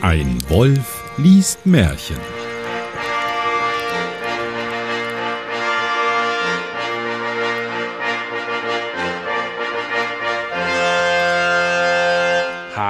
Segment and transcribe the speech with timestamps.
[0.00, 2.41] Ein Wolf liest Märchen.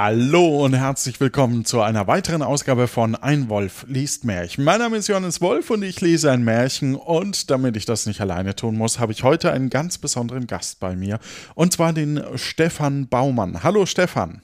[0.05, 4.65] Hallo und herzlich willkommen zu einer weiteren Ausgabe von Ein Wolf liest Märchen.
[4.65, 8.19] Mein Name ist Johannes Wolf und ich lese ein Märchen und damit ich das nicht
[8.19, 11.19] alleine tun muss, habe ich heute einen ganz besonderen Gast bei mir
[11.55, 13.63] und zwar den Stefan Baumann.
[13.63, 14.41] Hallo Stefan.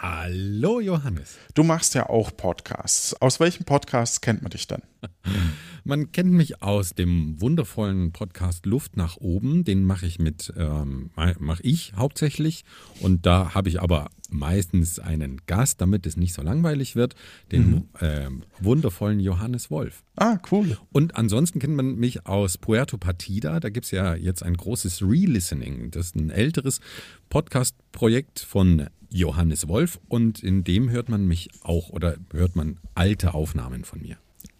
[0.00, 1.38] Hallo Johannes.
[1.54, 3.20] Du machst ja auch Podcasts.
[3.20, 4.82] Aus welchen Podcasts kennt man dich denn?
[5.86, 9.64] Man kennt mich aus dem wundervollen Podcast Luft nach oben.
[9.64, 12.64] Den mache ich mit, ähm, mache ich hauptsächlich.
[13.00, 17.14] Und da habe ich aber meistens einen Gast, damit es nicht so langweilig wird,
[17.52, 17.84] den mhm.
[18.00, 18.28] äh,
[18.60, 20.04] wundervollen Johannes Wolf.
[20.16, 20.78] Ah, cool.
[20.90, 23.60] Und ansonsten kennt man mich aus Puerto Partida.
[23.60, 25.90] Da gibt es ja jetzt ein großes Re-Listening.
[25.90, 26.80] Das ist ein älteres
[27.28, 33.34] Podcast-Projekt von Johannes Wolf und in dem hört man mich auch oder hört man alte
[33.34, 34.16] Aufnahmen von mir.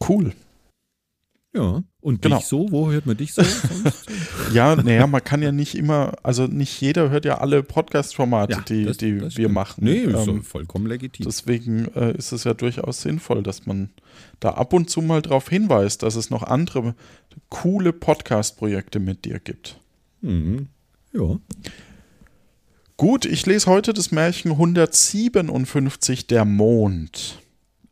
[0.07, 0.33] Cool.
[1.55, 2.39] Ja, und genau.
[2.39, 2.67] dich so?
[2.73, 3.43] Wo hört man dich so?
[4.53, 8.61] ja, naja, man kann ja nicht immer, also nicht jeder hört ja alle Podcast-Formate, ja,
[8.61, 9.85] die, das, die das wir machen.
[9.85, 11.25] Nee, ist ähm, vollkommen legitim.
[11.25, 13.91] Deswegen äh, ist es ja durchaus sinnvoll, dass man
[14.41, 16.97] da ab und zu mal darauf hinweist, dass es noch andere
[17.51, 19.79] coole Podcast-Projekte mit dir gibt.
[20.23, 20.67] Mhm.
[21.13, 21.39] Ja.
[22.97, 27.39] Gut, ich lese heute das Märchen 157, der Mond.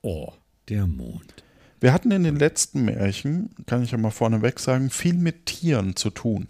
[0.01, 0.33] Oh,
[0.69, 1.42] der Mond.
[1.83, 5.97] Wir hatten in den letzten Märchen, kann ich ja mal vorneweg sagen, viel mit Tieren
[5.97, 6.47] zu tun.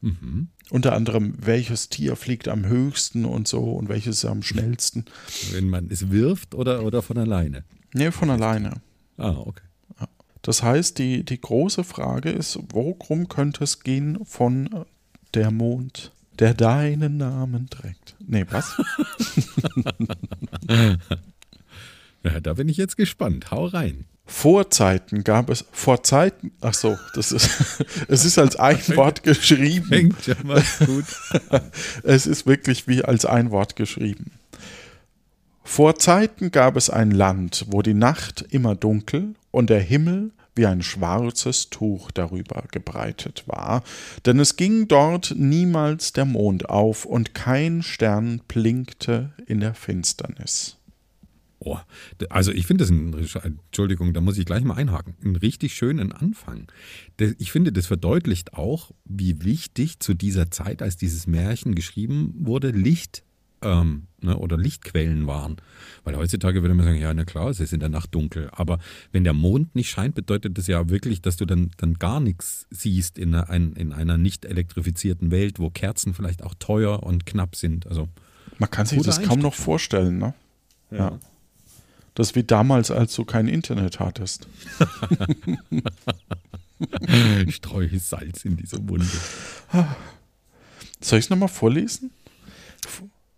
[0.00, 0.48] Mhm.
[0.70, 5.04] Unter anderem, welches Tier fliegt am höchsten und so und welches am schnellsten.
[5.52, 7.62] Wenn man es wirft oder, oder von alleine?
[7.94, 8.82] Nee, von alleine.
[9.18, 9.62] Ah, okay.
[10.42, 14.84] Das heißt, die, die große Frage ist, worum könnte es gehen von
[15.34, 16.10] der Mond,
[16.40, 18.16] der deinen Namen trägt?
[18.18, 18.82] Nee, was?
[22.24, 23.52] ja, da bin ich jetzt gespannt.
[23.52, 24.06] Hau rein.
[24.32, 27.50] Vor Zeiten gab es, vor Zeiten, ach so, das ist,
[28.08, 29.86] es ist als ein Wort geschrieben.
[29.86, 31.04] Fängt ja mal gut.
[32.02, 34.32] es ist wirklich wie als ein Wort geschrieben.
[35.62, 40.66] Vor Zeiten gab es ein Land, wo die Nacht immer dunkel und der Himmel wie
[40.66, 43.84] ein schwarzes Tuch darüber gebreitet war,
[44.24, 50.78] denn es ging dort niemals der Mond auf und kein Stern blinkte in der Finsternis.
[51.64, 51.78] Oh,
[52.28, 53.14] also ich finde das ein,
[53.44, 56.66] Entschuldigung, da muss ich gleich mal einhaken, einen richtig schönen Anfang.
[57.38, 62.70] Ich finde, das verdeutlicht auch, wie wichtig zu dieser Zeit, als dieses Märchen geschrieben wurde,
[62.70, 63.22] Licht
[63.62, 65.58] ähm, ne, oder Lichtquellen waren.
[66.02, 68.48] Weil heutzutage würde man sagen, ja, na klar, es ist in der Nacht dunkel.
[68.50, 68.80] Aber
[69.12, 72.66] wenn der Mond nicht scheint, bedeutet das ja wirklich, dass du dann, dann gar nichts
[72.70, 77.54] siehst in einer, in einer nicht elektrifizierten Welt, wo Kerzen vielleicht auch teuer und knapp
[77.54, 77.86] sind.
[77.86, 78.08] Also
[78.58, 80.34] man kann sich das kaum noch vorstellen, ne?
[80.90, 80.98] ja.
[80.98, 81.18] ja.
[82.14, 84.46] Das wie damals, als du kein Internet hattest.
[87.48, 89.06] Streue Salz in diese Wunde.
[91.00, 92.10] Soll ich es nochmal vorlesen?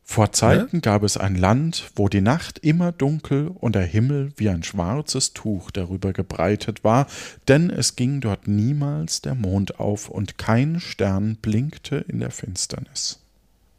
[0.06, 0.80] Vor Zeiten ja?
[0.80, 5.32] gab es ein Land, wo die Nacht immer dunkel und der Himmel wie ein schwarzes
[5.32, 7.06] Tuch darüber gebreitet war,
[7.48, 13.20] denn es ging dort niemals der Mond auf und kein Stern blinkte in der Finsternis.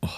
[0.01, 0.09] Oh,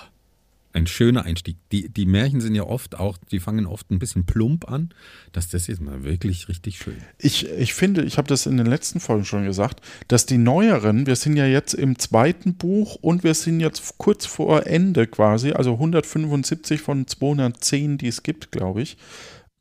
[0.78, 1.58] ein schöner Einstieg.
[1.72, 4.94] Die, die Märchen sind ja oft auch, die fangen oft ein bisschen plump an.
[5.32, 6.98] Das, das ist mal wirklich richtig schön.
[7.18, 11.08] Ich, ich finde, ich habe das in den letzten Folgen schon gesagt, dass die neueren,
[11.08, 15.52] wir sind ja jetzt im zweiten Buch und wir sind jetzt kurz vor Ende quasi,
[15.52, 18.98] also 175 von 210, die es gibt, glaube ich.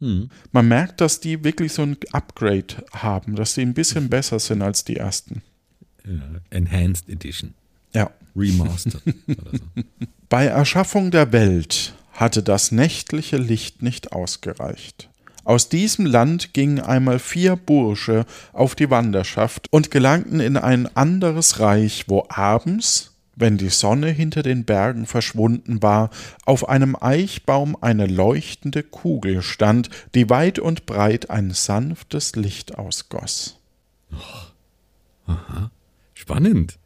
[0.00, 0.28] Hm.
[0.52, 4.10] Man merkt, dass die wirklich so ein Upgrade haben, dass die ein bisschen mhm.
[4.10, 5.42] besser sind als die ersten.
[6.04, 7.54] Ja, Enhanced Edition.
[7.94, 8.10] Ja.
[8.36, 9.02] Remastered.
[9.26, 9.34] so.
[10.28, 15.08] Bei Erschaffung der Welt hatte das nächtliche Licht nicht ausgereicht.
[15.44, 21.60] Aus diesem Land gingen einmal vier Bursche auf die Wanderschaft und gelangten in ein anderes
[21.60, 26.10] Reich, wo abends, wenn die Sonne hinter den Bergen verschwunden war,
[26.46, 33.60] auf einem Eichbaum eine leuchtende Kugel stand, die weit und breit ein sanftes Licht ausgoss.
[34.12, 35.32] Oh.
[35.32, 35.70] Aha.
[36.14, 36.78] Spannend.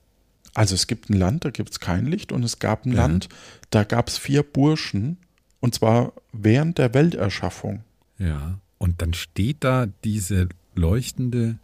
[0.54, 2.98] Also es gibt ein Land, da gibt es kein Licht und es gab ein ja.
[2.98, 3.28] Land,
[3.70, 5.18] da gab es vier Burschen
[5.60, 7.84] und zwar während der Welterschaffung.
[8.18, 11.58] Ja, und dann steht da diese leuchtende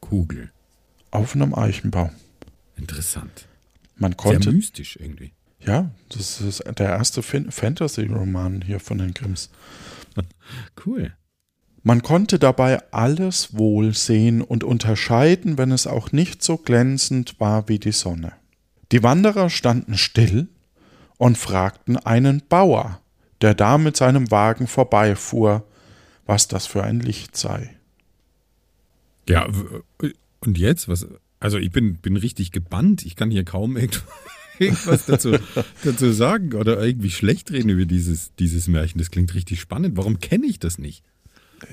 [0.00, 0.50] Kugel.
[1.10, 2.10] Auf einem Eichenbaum.
[2.76, 3.46] Interessant.
[3.96, 5.32] Man konnte, Sehr mystisch irgendwie.
[5.60, 9.50] Ja, das ist der erste Fantasy-Roman hier von den Grimms.
[10.86, 11.14] cool.
[11.82, 17.68] Man konnte dabei alles wohl sehen und unterscheiden, wenn es auch nicht so glänzend war
[17.68, 18.34] wie die Sonne.
[18.92, 20.48] Die Wanderer standen still
[21.18, 23.00] und fragten einen Bauer,
[23.40, 25.66] der da mit seinem Wagen vorbeifuhr,
[26.24, 27.76] was das für ein Licht sei.
[29.28, 29.48] Ja,
[30.40, 30.88] und jetzt?
[30.88, 31.06] Was?
[31.40, 33.04] Also ich bin, bin richtig gebannt.
[33.04, 33.76] Ich kann hier kaum
[34.58, 35.36] irgendwas dazu,
[35.82, 38.98] dazu sagen oder irgendwie schlecht reden über dieses, dieses Märchen.
[38.98, 39.96] Das klingt richtig spannend.
[39.96, 41.02] Warum kenne ich das nicht?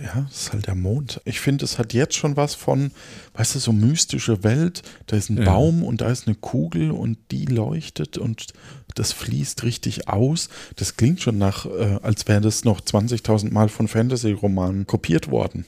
[0.01, 1.21] Ja, das ist halt der Mond.
[1.25, 2.91] Ich finde, es hat jetzt schon was von,
[3.33, 4.83] weißt du, so mystische Welt.
[5.07, 5.45] Da ist ein ja.
[5.45, 8.47] Baum und da ist eine Kugel und die leuchtet und
[8.95, 10.49] das fließt richtig aus.
[10.75, 15.65] Das klingt schon nach, äh, als wäre das noch 20.000 Mal von Fantasy-Romanen kopiert worden.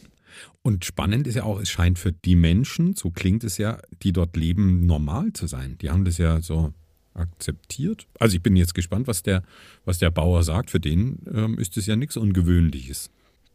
[0.63, 4.13] Und spannend ist ja auch, es scheint für die Menschen, so klingt es ja, die
[4.13, 5.77] dort leben, normal zu sein.
[5.81, 6.73] Die haben das ja so
[7.13, 8.07] akzeptiert.
[8.19, 9.44] Also ich bin jetzt gespannt, was der,
[9.85, 10.69] was der Bauer sagt.
[10.69, 13.09] Für den ähm, ist es ja nichts Ungewöhnliches.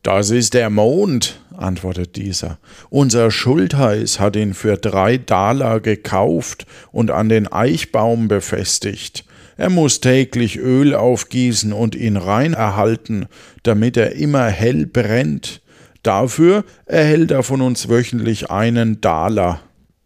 [0.06, 2.60] Das ist der Mond, antwortet dieser.
[2.90, 9.24] Unser Schultheiß hat ihn für drei Daler gekauft und an den Eichbaum befestigt.
[9.56, 13.26] Er muss täglich Öl aufgießen und ihn rein erhalten,
[13.64, 15.60] damit er immer hell brennt.
[16.04, 19.60] Dafür erhält er von uns wöchentlich einen Daler.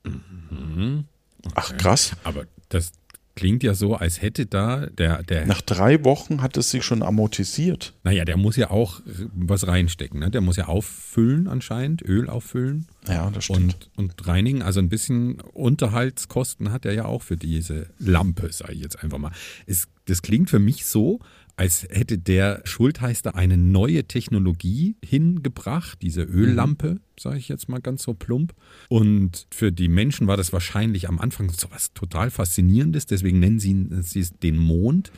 [0.05, 1.05] Mhm.
[1.44, 1.55] Okay.
[1.56, 2.12] Ach krass.
[2.25, 2.93] Aber das,
[3.41, 5.47] klingt ja so, als hätte da der, der.
[5.47, 7.95] Nach drei Wochen hat es sich schon amortisiert.
[8.05, 9.01] Naja, der muss ja auch
[9.35, 10.21] was reinstecken.
[10.21, 10.31] Ne?
[10.31, 12.87] Der muss ja auffüllen anscheinend, Öl auffüllen.
[13.09, 13.89] Ja, das stimmt.
[13.97, 14.61] Und, und reinigen.
[14.61, 19.17] Also ein bisschen Unterhaltskosten hat er ja auch für diese Lampe, sage ich jetzt einfach
[19.17, 19.33] mal.
[19.65, 21.21] Es, das klingt für mich so,
[21.61, 28.03] als hätte der Schultheister eine neue Technologie hingebracht, diese Öllampe, sage ich jetzt mal ganz
[28.03, 28.55] so plump.
[28.89, 33.59] Und für die Menschen war das wahrscheinlich am Anfang so was total Faszinierendes, deswegen nennen
[33.59, 35.12] sie, sie es den Mond.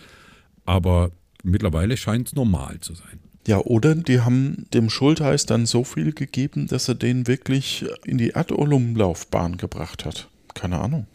[0.65, 1.13] Aber
[1.45, 3.21] mittlerweile scheint es normal zu sein.
[3.47, 8.19] Ja, oder die haben dem Schultheiß dann so viel gegeben, dass er den wirklich in
[8.19, 10.29] die Erdumlaufbahn gebracht hat.
[10.55, 11.07] Keine Ahnung.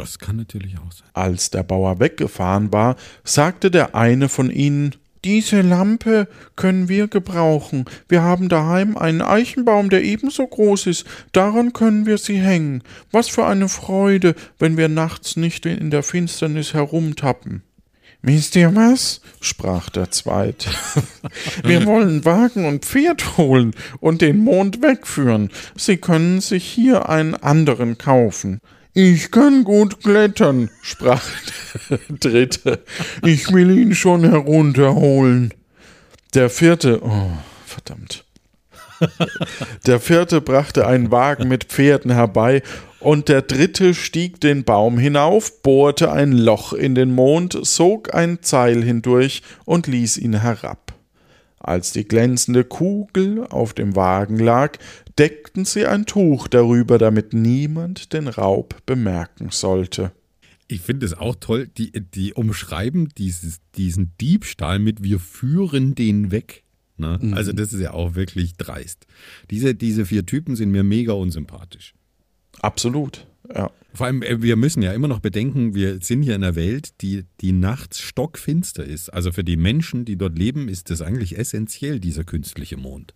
[0.00, 1.08] Das kann natürlich auch sein.
[1.12, 4.94] Als der Bauer weggefahren war, sagte der eine von ihnen
[5.24, 6.26] Diese Lampe
[6.56, 7.84] können wir gebrauchen.
[8.08, 11.04] Wir haben daheim einen Eichenbaum, der ebenso groß ist.
[11.32, 12.82] Daran können wir sie hängen.
[13.12, 17.62] Was für eine Freude, wenn wir nachts nicht in der Finsternis herumtappen.
[18.22, 19.20] Wisst ihr was?
[19.42, 20.70] sprach der Zweite.
[21.64, 25.50] Wir wollen Wagen und Pferd holen und den Mond wegführen.
[25.74, 28.60] Sie können sich hier einen anderen kaufen.
[28.92, 31.22] Ich kann gut klettern, sprach
[31.88, 32.84] der Dritte.
[33.24, 35.54] Ich will ihn schon herunterholen.
[36.34, 37.30] Der Vierte, oh,
[37.64, 38.24] verdammt.
[39.86, 42.62] Der Vierte brachte einen Wagen mit Pferden herbei,
[42.98, 48.38] und der Dritte stieg den Baum hinauf, bohrte ein Loch in den Mond, sog ein
[48.42, 50.92] Seil hindurch und ließ ihn herab.
[51.58, 54.76] Als die glänzende Kugel auf dem Wagen lag,
[55.20, 60.12] deckten sie ein Tuch darüber, damit niemand den Raub bemerken sollte.
[60.66, 66.30] Ich finde es auch toll, die, die umschreiben dieses, diesen Diebstahl mit wir führen den
[66.30, 66.64] weg.
[66.96, 67.18] Ne?
[67.20, 67.34] Mhm.
[67.34, 69.06] Also das ist ja auch wirklich dreist.
[69.50, 71.94] Diese, diese vier Typen sind mir mega unsympathisch.
[72.60, 73.70] Absolut, ja.
[73.92, 77.00] Vor allem, äh, wir müssen ja immer noch bedenken, wir sind hier in einer Welt,
[77.02, 79.10] die, die nachts stockfinster ist.
[79.10, 83.14] Also für die Menschen, die dort leben, ist das eigentlich essentiell, dieser künstliche Mond.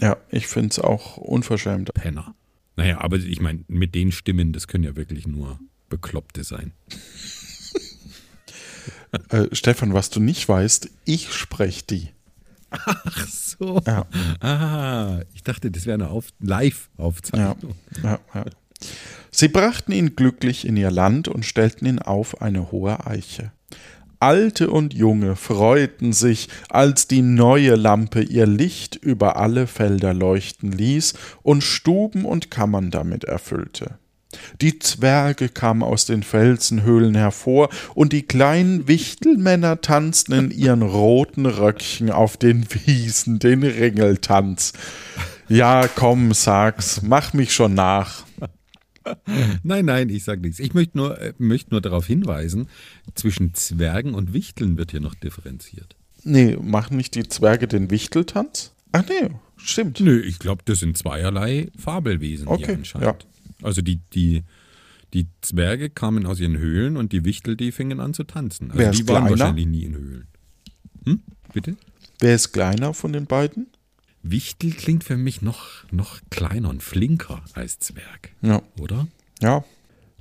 [0.00, 1.92] Ja, ich finde es auch unverschämt.
[1.94, 2.34] Penner.
[2.76, 5.58] Naja, aber ich meine, mit den Stimmen, das können ja wirklich nur
[5.88, 6.72] Bekloppte sein.
[9.30, 12.08] äh, Stefan, was du nicht weißt, ich spreche die.
[12.70, 13.80] Ach so.
[13.86, 14.06] Ja.
[14.40, 17.74] Ah, ich dachte, das wäre eine Auf Live-Aufzeichnung.
[18.02, 18.44] Ja, ja.
[19.30, 23.52] Sie brachten ihn glücklich in ihr Land und stellten ihn auf eine hohe Eiche.
[24.26, 30.72] Alte und Junge freuten sich, als die neue Lampe ihr Licht über alle Felder leuchten
[30.72, 31.14] ließ
[31.44, 34.00] und Stuben und Kammern damit erfüllte.
[34.60, 41.46] Die Zwerge kamen aus den Felsenhöhlen hervor, und die kleinen Wichtelmänner tanzten in ihren roten
[41.46, 44.72] Röckchen auf den Wiesen den Ringeltanz.
[45.46, 48.24] Ja, komm, sag's, mach mich schon nach.
[49.62, 50.58] Nein, nein, ich sage nichts.
[50.58, 52.68] Ich möchte nur, äh, möchte nur darauf hinweisen,
[53.14, 55.96] zwischen Zwergen und Wichteln wird hier noch differenziert.
[56.24, 58.72] Nee, machen nicht die Zwerge den Wichteltanz?
[58.92, 60.00] Ach nee, stimmt.
[60.00, 63.06] Nö, ich glaube, das sind zweierlei Fabelwesen okay, hier anscheinend.
[63.06, 63.66] Ja.
[63.66, 64.44] Also die, die,
[65.14, 68.70] die Zwerge kamen aus ihren Höhlen und die Wichtel, die fingen an zu tanzen.
[68.70, 69.38] Also Wer die waren kleiner?
[69.38, 70.28] wahrscheinlich nie in Höhlen.
[71.04, 71.22] Hm?
[71.52, 71.76] Bitte?
[72.18, 73.68] Wer ist kleiner von den beiden?
[74.30, 78.30] Wichtel klingt für mich noch, noch kleiner und flinker als Zwerg.
[78.42, 78.62] Ja.
[78.78, 79.06] Oder?
[79.40, 79.64] Ja.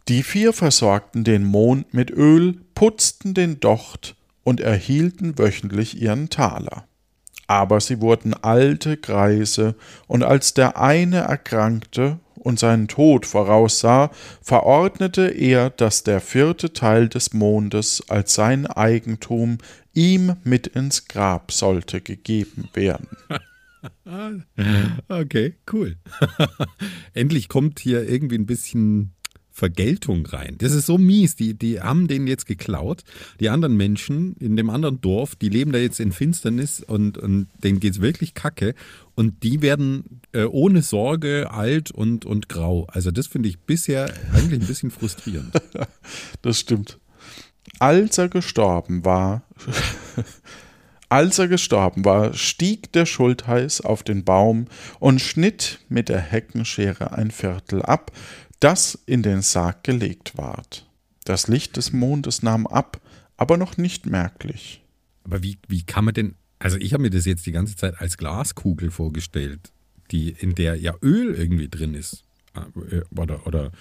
[0.08, 6.88] Die vier versorgten den Mond mit Öl, putzten den Docht und erhielten wöchentlich ihren Taler.
[7.48, 9.76] Aber sie wurden alte Greise,
[10.08, 17.10] und als der eine erkrankte und seinen Tod voraussah, verordnete er, dass der vierte Teil
[17.10, 19.58] des Mondes als sein Eigentum
[19.94, 23.08] ihm mit ins Grab sollte gegeben werden.
[25.08, 25.98] okay, cool.
[27.14, 29.16] Endlich kommt hier irgendwie ein bisschen
[29.56, 30.58] Vergeltung rein.
[30.58, 31.38] Das ist so mies.
[31.38, 33.04] Die, die haben den jetzt geklaut.
[33.40, 37.48] Die anderen Menschen in dem anderen Dorf, die leben da jetzt in Finsternis und, und
[37.64, 38.76] denen geht es wirklich kacke.
[39.16, 42.86] Und die werden äh, ohne Sorge alt und, und grau.
[42.88, 45.54] Also das finde ich bisher eigentlich ein bisschen frustrierend.
[46.42, 47.00] das stimmt.
[47.80, 49.44] Als er gestorben war,
[51.16, 54.66] als er gestorben war, stieg der Schultheiß auf den Baum
[55.00, 58.12] und schnitt mit der Heckenschere ein Viertel ab,
[58.60, 60.86] das in den Sarg gelegt ward.
[61.24, 63.00] Das Licht des Mondes nahm ab,
[63.38, 64.84] aber noch nicht merklich.
[65.24, 68.02] Aber wie, wie kann man denn, also ich habe mir das jetzt die ganze Zeit
[68.02, 69.72] als Glaskugel vorgestellt,
[70.12, 72.26] die, in der ja Öl irgendwie drin ist.
[72.56, 73.72] Äh, oder, oder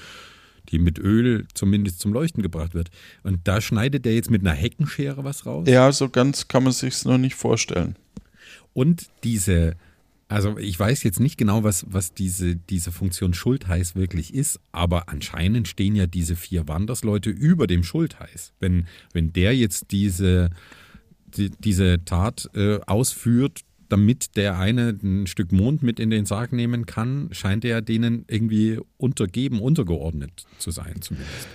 [0.71, 2.91] die mit Öl zumindest zum Leuchten gebracht wird.
[3.23, 5.69] Und da schneidet er jetzt mit einer Heckenschere was raus.
[5.69, 7.97] Ja, so ganz kann man sich noch nicht vorstellen.
[8.73, 9.77] Und diese,
[10.29, 15.09] also ich weiß jetzt nicht genau, was, was diese, diese Funktion Schultheiß wirklich ist, aber
[15.09, 18.53] anscheinend stehen ja diese vier Wandersleute über dem Schultheiß.
[18.61, 20.51] Wenn, wenn der jetzt diese,
[21.37, 23.61] die, diese Tat äh, ausführt,
[23.95, 28.25] damit der eine ein Stück Mond mit in den Sarg nehmen kann, scheint er denen
[28.29, 31.47] irgendwie untergeben, untergeordnet zu sein zumindest.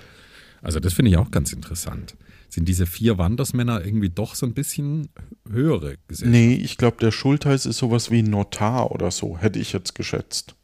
[0.62, 2.16] Also das finde ich auch ganz interessant
[2.50, 5.10] sind diese vier Wandersmänner irgendwie doch so ein bisschen
[5.50, 6.32] höhere Gesellschaft.
[6.32, 10.56] Nee, ich glaube, der Schultheiß ist sowas wie Notar oder so, hätte ich jetzt geschätzt.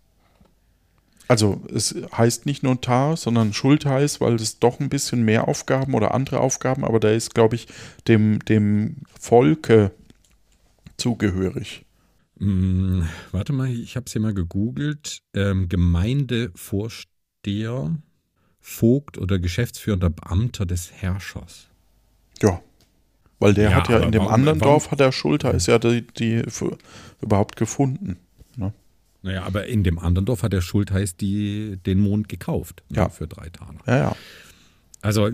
[1.28, 6.14] Also es heißt nicht Notar, sondern Schultheiß, weil es doch ein bisschen mehr Aufgaben oder
[6.14, 7.68] andere Aufgaben, aber der ist, glaube ich,
[8.08, 9.92] dem, dem Volke
[10.98, 11.86] zugehörig.
[12.40, 15.20] Hm, warte mal, ich habe es hier mal gegoogelt.
[15.34, 17.96] Ähm, Gemeindevorsteher,
[18.60, 21.70] Vogt oder geschäftsführender Beamter des Herrschers.
[22.42, 22.62] Ja.
[23.40, 24.74] Weil der ja, hat ja in dem warum, anderen warum?
[24.74, 26.42] Dorf hat der Schulter, ist ja die, die
[27.22, 28.18] überhaupt gefunden.
[28.56, 28.74] Ne?
[29.22, 33.10] Naja, aber in dem anderen Dorf hat der Schultheiß die, den Mond gekauft ne, ja.
[33.10, 33.78] für drei Tage.
[33.86, 34.16] Ja, ja.
[35.02, 35.30] Also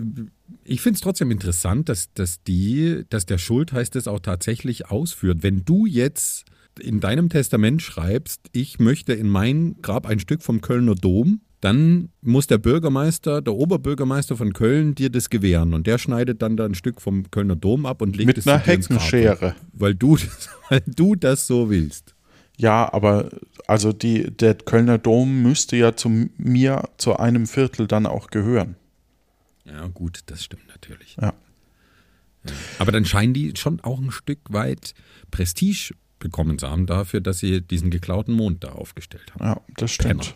[0.64, 5.38] ich finde es trotzdem interessant, dass, dass, die, dass der Schultheiß das auch tatsächlich ausführt.
[5.42, 6.44] Wenn du jetzt
[6.80, 12.08] in deinem Testament schreibst, ich möchte in mein Grab ein Stück vom Kölner Dom, dann
[12.22, 16.64] muss der Bürgermeister, der Oberbürgermeister von Köln dir das gewähren und der schneidet dann da
[16.64, 19.54] ein Stück vom Kölner Dom ab und legt Mit es einer Heckenschere.
[19.72, 20.16] Weil du,
[20.68, 22.16] weil du das so willst.
[22.58, 23.30] Ja, aber
[23.66, 28.76] also die, der Kölner Dom müsste ja zu mir, zu einem Viertel dann auch gehören.
[29.64, 31.16] Ja, gut, das stimmt natürlich.
[31.20, 31.34] Ja.
[32.44, 32.52] ja.
[32.78, 34.94] Aber dann scheinen die schon auch ein Stück weit
[35.30, 39.44] Prestige bekommen zu haben dafür, dass sie diesen geklauten Mond da aufgestellt haben.
[39.44, 40.34] Ja, das stimmt.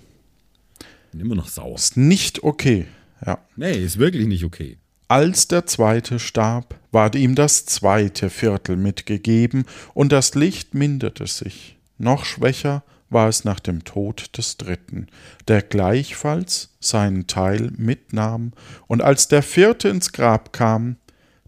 [1.12, 1.76] Bin immer noch sauer.
[1.76, 2.86] Ist nicht okay.
[3.24, 3.38] Ja.
[3.56, 4.78] Nee, ist wirklich nicht okay.
[5.08, 9.64] Als der zweite starb, ward ihm das zweite Viertel mitgegeben,
[9.94, 11.78] und das Licht minderte sich.
[11.96, 15.06] Noch schwächer war es nach dem Tod des dritten,
[15.48, 18.52] der gleichfalls seinen Teil mitnahm,
[18.86, 20.96] und als der vierte ins Grab kam,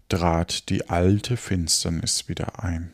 [0.07, 2.91] trat die alte Finsternis wieder ein.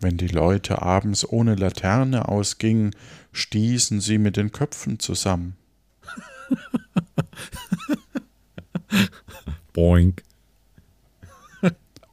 [0.00, 2.94] Wenn die Leute abends ohne Laterne ausgingen,
[3.32, 5.56] stießen sie mit den Köpfen zusammen.
[9.72, 10.22] Boink.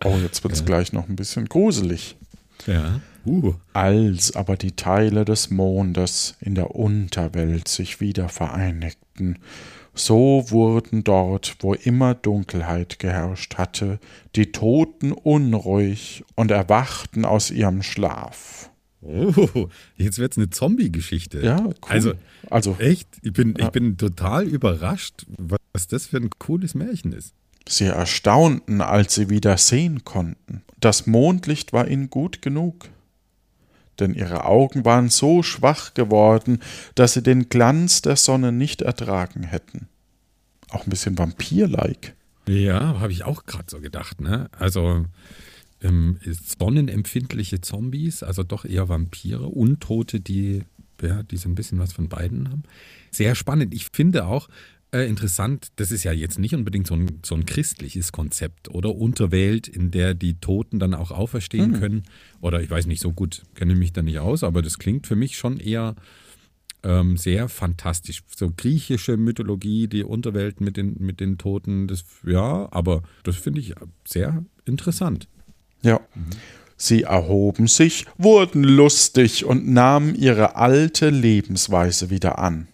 [0.03, 0.65] Oh, jetzt wird es ja.
[0.65, 2.15] gleich noch ein bisschen gruselig.
[2.67, 3.01] Ja.
[3.29, 3.53] Uh.
[3.73, 9.37] Als aber die Teile des Mondes in der Unterwelt sich wieder vereinigten,
[9.93, 13.99] so wurden dort, wo immer Dunkelheit geherrscht hatte,
[14.35, 18.69] die Toten unruhig und erwachten aus ihrem Schlaf.
[19.01, 21.41] Oh, jetzt wird es eine Zombie-Geschichte.
[21.41, 21.73] Ja, cool.
[21.87, 22.13] Also,
[22.49, 23.65] also echt, ich bin, ja.
[23.65, 25.25] ich bin total überrascht,
[25.73, 27.33] was das für ein cooles Märchen ist.
[27.67, 30.63] Sie erstaunten, als sie wieder sehen konnten.
[30.79, 32.89] Das Mondlicht war ihnen gut genug
[33.99, 36.59] denn ihre Augen waren so schwach geworden,
[36.95, 39.87] dass sie den Glanz der Sonne nicht ertragen hätten.
[40.69, 42.15] Auch ein bisschen Vampir-like.
[42.47, 44.21] Ja, habe ich auch gerade so gedacht.
[44.21, 44.49] Ne?
[44.57, 45.05] Also
[45.81, 50.63] ähm, sonnenempfindliche Zombies, also doch eher Vampire, Untote, die,
[51.01, 52.63] ja, die so ein bisschen was von beiden haben.
[53.11, 53.73] Sehr spannend.
[53.73, 54.49] Ich finde auch,
[54.91, 58.95] äh, interessant, das ist ja jetzt nicht unbedingt so ein, so ein christliches Konzept oder
[58.95, 61.79] Unterwelt, in der die Toten dann auch auferstehen mhm.
[61.79, 62.03] können.
[62.41, 65.15] Oder ich weiß nicht, so gut kenne mich da nicht aus, aber das klingt für
[65.15, 65.95] mich schon eher
[66.83, 68.23] ähm, sehr fantastisch.
[68.35, 73.59] So griechische Mythologie, die Unterwelt mit den, mit den Toten, das ja, aber das finde
[73.59, 75.27] ich sehr interessant.
[75.81, 75.99] Ja.
[76.15, 76.29] Mhm.
[76.81, 82.69] Sie erhoben sich, wurden lustig und nahmen ihre alte Lebensweise wieder an.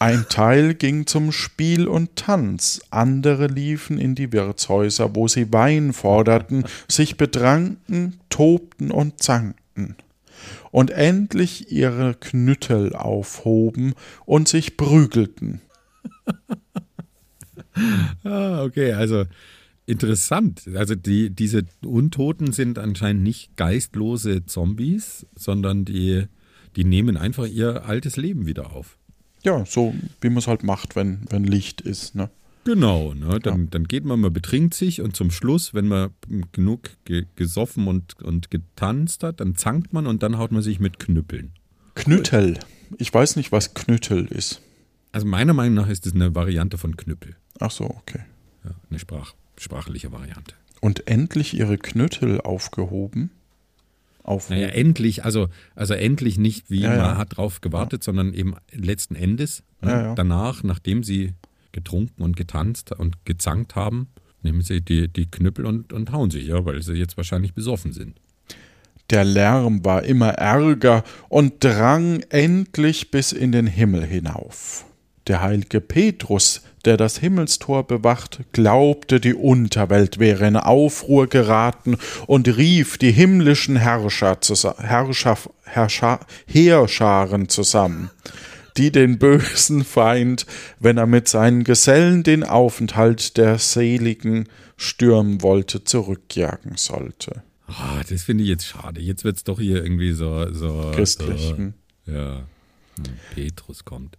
[0.00, 5.92] Ein Teil ging zum Spiel und Tanz, andere liefen in die Wirtshäuser, wo sie Wein
[5.92, 9.96] forderten, sich betranken, tobten und zankten
[10.70, 13.92] und endlich ihre Knüttel aufhoben
[14.24, 15.60] und sich prügelten.
[18.24, 19.26] ah, okay, also
[19.84, 20.62] interessant.
[20.74, 26.24] Also die, diese Untoten sind anscheinend nicht geistlose Zombies, sondern die,
[26.76, 28.96] die nehmen einfach ihr altes Leben wieder auf.
[29.42, 32.14] Ja, so wie man es halt macht, wenn, wenn Licht ist.
[32.14, 32.30] Ne?
[32.64, 33.40] Genau, ne?
[33.40, 33.68] dann, ja.
[33.70, 36.10] dann geht man, man betrinkt sich und zum Schluss, wenn man
[36.52, 40.78] genug ge gesoffen und, und getanzt hat, dann zankt man und dann haut man sich
[40.78, 41.52] mit Knüppeln.
[41.94, 42.58] Knüttel.
[42.98, 44.60] Ich weiß nicht, was Knüttel ist.
[45.12, 47.36] Also meiner Meinung nach ist es eine Variante von Knüppel.
[47.58, 48.20] Ach so, okay.
[48.64, 50.54] Ja, eine Sprach, sprachliche Variante.
[50.80, 53.30] Und endlich ihre Knüttel aufgehoben?
[54.30, 54.60] Aufhoben.
[54.60, 57.16] Naja, endlich, also, also endlich nicht, wie ja, man ja.
[57.18, 61.34] hat drauf gewartet, sondern eben letzten Endes, ne, danach, nachdem sie
[61.72, 64.08] getrunken und getanzt und gezankt haben,
[64.42, 67.92] nehmen sie die, die Knüppel und, und hauen sich, ja, weil sie jetzt wahrscheinlich besoffen
[67.92, 68.20] sind.
[69.10, 74.84] Der Lärm war immer ärger und drang endlich bis in den Himmel hinauf.
[75.26, 82.48] Der heilige Petrus, der das Himmelstor bewacht, glaubte, die Unterwelt wäre in Aufruhr geraten und
[82.48, 84.38] rief die himmlischen Herrscher,
[84.78, 88.10] Herrscher, Herrscher Heerscharen zusammen
[88.76, 90.46] die den bösen Feind,
[90.78, 97.42] wenn er mit seinen Gesellen den Aufenthalt der Seligen stürmen wollte, zurückjagen sollte.
[97.68, 99.00] Oh, das finde ich jetzt schade.
[99.00, 100.52] Jetzt wird es doch hier irgendwie so.
[100.52, 101.40] so Christlich.
[101.42, 101.74] So, hm.
[102.06, 102.36] ja.
[102.96, 104.16] Hm, Petrus kommt.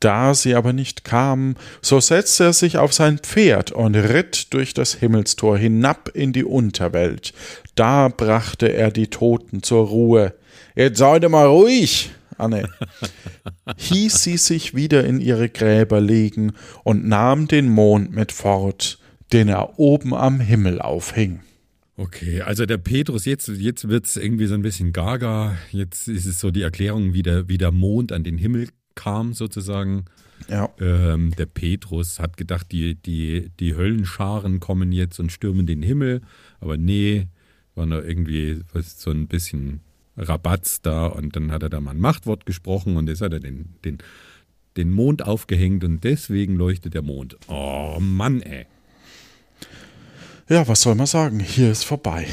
[0.00, 4.74] Da sie aber nicht kamen, so setzte er sich auf sein Pferd und ritt durch
[4.74, 7.32] das Himmelstor hinab in die Unterwelt.
[7.74, 10.34] Da brachte er die Toten zur Ruhe.
[10.74, 12.68] Jetzt seid mal ruhig, Anne,
[13.76, 16.52] hieß sie sich wieder in ihre Gräber legen
[16.84, 18.98] und nahm den Mond mit fort,
[19.32, 21.40] den er oben am Himmel aufhing.
[21.98, 25.56] Okay, also der Petrus, jetzt, jetzt wird es irgendwie so ein bisschen gaga.
[25.70, 29.32] Jetzt ist es so die Erklärung, wie der, wie der Mond an den Himmel kam,
[29.32, 30.06] sozusagen.
[30.48, 30.68] Ja.
[30.80, 36.22] Ähm, der Petrus hat gedacht, die, die, die Höllenscharen kommen jetzt und stürmen den Himmel.
[36.60, 37.28] Aber nee,
[37.76, 39.80] war da irgendwie was, so ein bisschen
[40.16, 43.40] Rabatz da und dann hat er da mal ein Machtwort gesprochen und jetzt hat er
[43.40, 43.98] den, den,
[44.76, 47.36] den Mond aufgehängt und deswegen leuchtet der Mond.
[47.48, 48.66] Oh Mann, ey.
[50.48, 51.40] Ja, was soll man sagen?
[51.40, 52.26] Hier ist vorbei.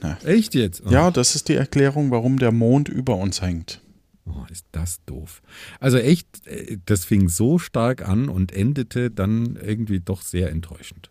[0.00, 0.18] Na.
[0.24, 0.82] Echt jetzt?
[0.86, 0.90] Oh.
[0.90, 3.80] Ja, das ist die Erklärung, warum der Mond über uns hängt.
[4.26, 5.42] Oh, ist das doof.
[5.80, 11.10] Also echt, äh, das fing so stark an und endete dann irgendwie doch sehr enttäuschend.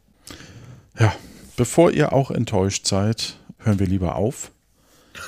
[0.99, 1.15] Ja,
[1.57, 4.51] bevor ihr auch enttäuscht seid, hören wir lieber auf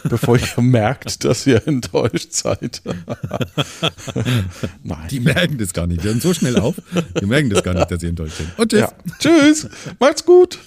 [0.04, 2.82] bevor ihr merkt, dass ihr enttäuscht seid.
[4.84, 5.08] Nein.
[5.10, 6.04] Die merken das gar nicht.
[6.04, 6.76] Die hören so schnell auf,
[7.20, 8.58] die merken das gar nicht, dass sie enttäuscht sind.
[8.58, 8.82] Und tschüss.
[8.82, 8.92] Ja.
[9.20, 9.70] Tschüss.
[10.00, 10.60] Macht's gut.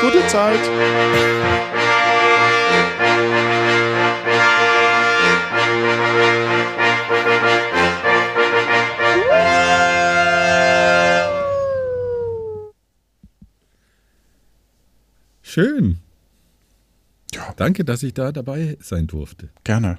[0.00, 1.79] Gute Zeit.
[15.50, 15.98] Schön.
[17.34, 17.52] Ja.
[17.56, 19.48] Danke, dass ich da dabei sein durfte.
[19.64, 19.98] Gerne.